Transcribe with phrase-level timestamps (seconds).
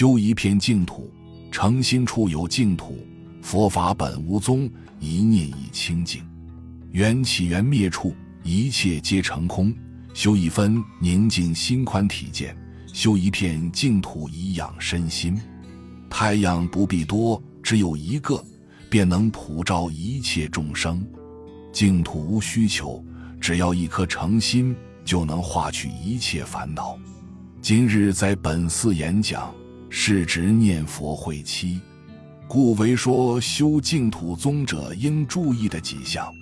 [0.00, 1.12] 修一片净土，
[1.52, 3.06] 诚心处有净土。
[3.42, 4.66] 佛法本无宗，
[4.98, 6.22] 一念已清净。
[6.90, 9.70] 缘起缘灭处，一切皆成空。
[10.14, 12.56] 修一分宁静心宽体健，
[12.94, 15.38] 修一片净土以养身心。
[16.08, 18.42] 太阳不必多，只有一个，
[18.88, 21.06] 便能普照一切众生。
[21.74, 23.04] 净土无需求，
[23.38, 24.74] 只要一颗诚心，
[25.04, 26.98] 就能化去一切烦恼。
[27.60, 29.54] 今日在本寺演讲，
[29.92, 31.80] 是指念佛会期，
[32.46, 36.32] 故为说修净土宗者应注意的几项。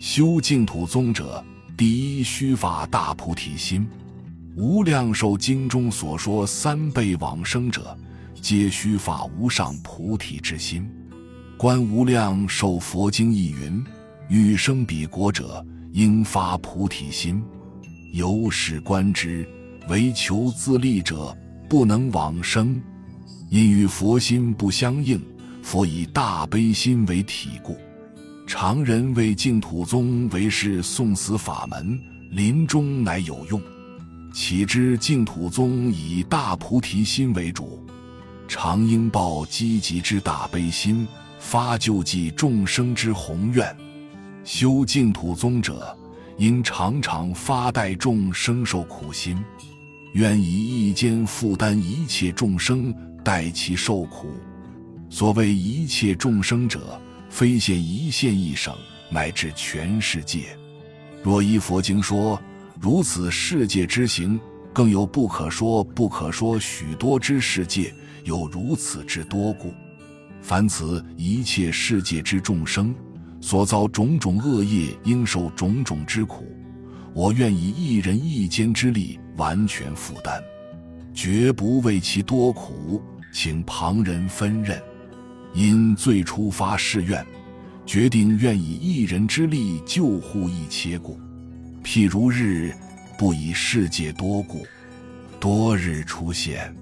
[0.00, 1.42] 修净土宗者，
[1.76, 3.86] 第一须发大菩提心。
[4.56, 7.96] 无量寿经中所说三辈往生者，
[8.42, 10.90] 皆须发无上菩提之心。
[11.56, 13.82] 观无量寿佛经亦云。
[14.28, 17.42] 欲生彼国者，应发菩提心。
[18.12, 19.48] 由是观之，
[19.88, 21.36] 唯求自利者，
[21.70, 22.82] 不能往生，
[23.48, 25.22] 因与佛心不相应。
[25.62, 27.78] 佛以大悲心为体故。
[28.44, 31.96] 常人为净土宗为是送死法门，
[32.32, 33.62] 临终乃有用。
[34.34, 37.86] 岂知净土宗以大菩提心为主，
[38.48, 41.06] 常应抱积极之大悲心，
[41.38, 43.64] 发救济众生之宏愿。
[44.42, 45.96] 修净土宗者，
[46.36, 49.38] 应常常发代众生受苦心，
[50.12, 54.28] 愿以一肩负担一切众生，代其受苦。
[55.08, 58.74] 所谓一切众生者，非现一县一省，
[59.10, 60.56] 乃至全世界。
[61.22, 62.40] 若依佛经说，
[62.80, 64.40] 如此世界之行，
[64.72, 69.72] 更有不可说不可说许多之世界，有如此之多故。
[70.42, 72.94] 凡此一切世界之众生。
[73.42, 76.44] 所遭种种恶业，应受种种之苦。
[77.14, 80.38] 我愿以一人一肩之力完全负担，
[81.14, 83.02] 绝不为其多苦，
[83.32, 84.78] 请旁人分任。
[85.54, 87.26] 因最初发誓愿，
[87.86, 91.18] 决定愿以一人之力救护一切故。
[91.82, 92.70] 譬如日，
[93.16, 94.66] 不以世界多故，
[95.40, 96.72] 多日出现，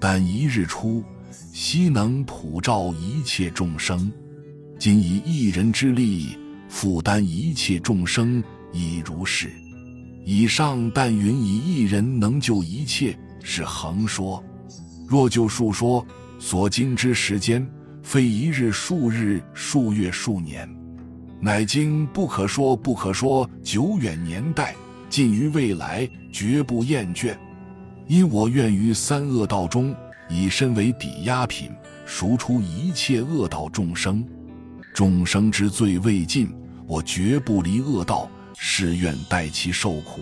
[0.00, 1.04] 但一日出，
[1.52, 4.10] 悉能普照一切众生。
[4.78, 9.50] 今以一人之力负担一切众生，已如是。
[10.24, 14.42] 以上但云以一人能救一切，是横说。
[15.08, 16.06] 若就数说，
[16.38, 17.68] 所经之时间，
[18.02, 20.68] 非一日、数日、数月、数年，
[21.40, 24.76] 乃经不可说不可说久远年代，
[25.08, 27.36] 近于未来，绝不厌倦。
[28.06, 29.92] 因我愿于三恶道中，
[30.28, 31.70] 以身为抵押品，
[32.06, 34.24] 赎出一切恶道众生。
[34.94, 36.48] 众生之罪未尽，
[36.86, 38.29] 我绝不离恶道，
[38.62, 40.20] 誓愿代其受苦。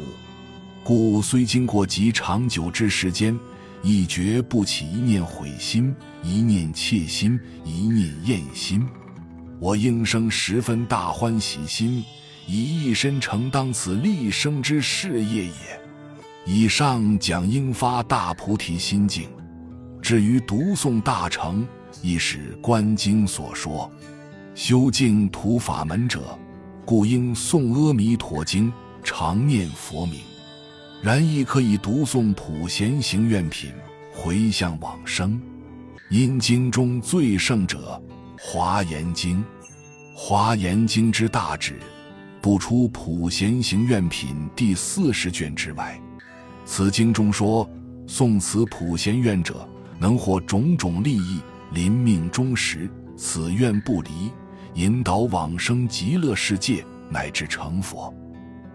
[0.85, 3.37] 故虽经过极长久之时间，
[3.83, 8.87] 亦绝不起一念悔心，一念怯心，一念厌心。
[9.59, 12.05] 我应生十分大欢喜心，
[12.47, 15.53] 以一身承当此立生之事业也。
[16.47, 19.29] 以上讲应发大菩提心境。
[20.01, 21.67] 至于读诵大乘，
[22.03, 23.91] 亦是观经所说。
[24.55, 26.39] 修净土法门者，
[26.89, 28.73] 故应诵阿弥陀经，
[29.05, 30.21] 常念佛名。
[31.03, 33.71] 然亦可以读诵普贤行愿品，
[34.11, 35.39] 回向往生。
[36.09, 38.03] 因经中最胜者
[38.43, 39.37] 《华严经》，
[40.15, 41.79] 《华严经》之大旨，
[42.41, 46.01] 不出普贤行愿品第四十卷之外。
[46.65, 47.69] 此经中说，
[48.07, 51.41] 诵此普贤愿者，能获种种利益，
[51.73, 54.31] 临命终时，此愿不离。
[54.75, 58.15] 引导往生极乐世界，乃至成佛，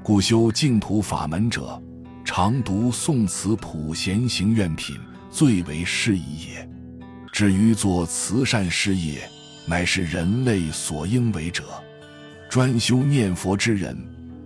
[0.04, 1.82] 故修净土法门者，
[2.26, 4.98] 常读诵此普贤行愿品，
[5.30, 6.70] 最为适宜也。
[7.32, 9.22] 至于做慈善事业，
[9.66, 11.64] 乃是人类所应为者。
[12.50, 13.98] 专修念佛之人，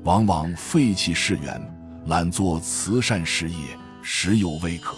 [0.04, 1.62] 往往废弃世缘，
[2.06, 3.58] 懒做慈善事业，
[4.02, 4.96] 实有未可。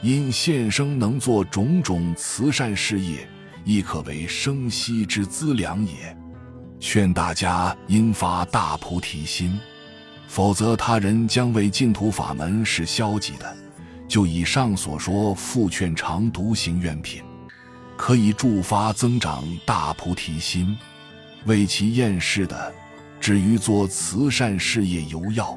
[0.00, 3.28] 因现生能做种种慈善事业。
[3.64, 6.16] 亦可为生息之资粮也。
[6.80, 9.58] 劝大家应发大菩提心，
[10.26, 13.56] 否则他人将为净土法门是消极的。
[14.08, 17.22] 就以上所说，复劝常独行愿品，
[17.96, 20.76] 可以助发增长大菩提心，
[21.46, 22.74] 为其厌世的，
[23.20, 25.56] 至于做慈善事业尤要；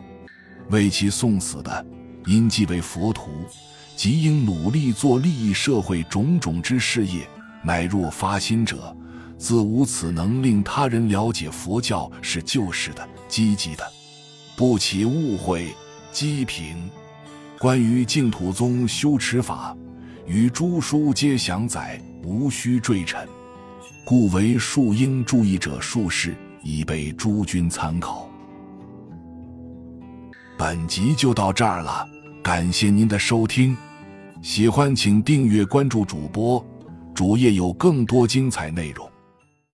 [0.69, 1.85] 为其送死的，
[2.27, 3.45] 因即为佛徒，
[3.95, 7.27] 即应努力做利益社会种种之事业。
[7.65, 8.95] 乃若发心者，
[9.37, 13.83] 自无此能令他人了解佛教是救世的、积极的，
[14.55, 15.73] 不起误会、
[16.13, 16.89] 讥评。
[17.57, 19.75] 关于净土宗修持法，
[20.27, 23.27] 与诸书皆详载，无需赘陈。
[24.05, 28.29] 故为庶应注意者数事，以备诸君参考。
[30.57, 32.07] 本集就到这儿了，
[32.43, 33.75] 感谢您的收听，
[34.41, 36.63] 喜欢请订阅关注主播，
[37.15, 39.14] 主页有更多精彩内容。